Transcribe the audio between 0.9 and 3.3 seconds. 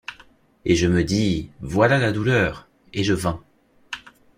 dis: Voilà la douleur! et je